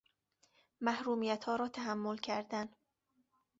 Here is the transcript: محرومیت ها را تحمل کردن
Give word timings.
محرومیت 0.81 1.43
ها 1.43 1.55
را 1.55 1.67
تحمل 1.67 2.17
کردن 2.17 2.69